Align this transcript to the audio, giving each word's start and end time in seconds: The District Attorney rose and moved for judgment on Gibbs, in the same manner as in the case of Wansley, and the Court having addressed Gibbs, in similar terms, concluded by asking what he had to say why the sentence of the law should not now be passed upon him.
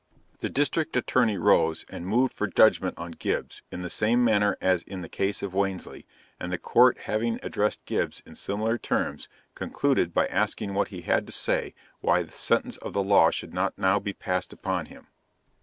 The 0.39 0.49
District 0.49 0.97
Attorney 0.97 1.37
rose 1.37 1.85
and 1.87 2.07
moved 2.07 2.33
for 2.33 2.47
judgment 2.47 2.97
on 2.97 3.11
Gibbs, 3.11 3.61
in 3.71 3.83
the 3.83 3.89
same 3.91 4.23
manner 4.23 4.57
as 4.59 4.81
in 4.81 5.01
the 5.01 5.07
case 5.07 5.43
of 5.43 5.53
Wansley, 5.53 6.07
and 6.39 6.51
the 6.51 6.57
Court 6.57 6.97
having 7.01 7.39
addressed 7.43 7.85
Gibbs, 7.85 8.23
in 8.25 8.33
similar 8.33 8.79
terms, 8.79 9.27
concluded 9.53 10.11
by 10.11 10.25
asking 10.25 10.73
what 10.73 10.87
he 10.87 11.01
had 11.01 11.27
to 11.27 11.31
say 11.31 11.75
why 11.99 12.23
the 12.23 12.31
sentence 12.31 12.77
of 12.77 12.93
the 12.93 13.03
law 13.03 13.29
should 13.29 13.53
not 13.53 13.77
now 13.77 13.99
be 13.99 14.11
passed 14.13 14.51
upon 14.51 14.87
him. 14.87 15.05